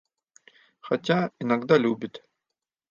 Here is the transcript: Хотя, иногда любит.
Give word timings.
Хотя, 0.79 1.31
иногда 1.39 1.77
любит. 1.77 2.23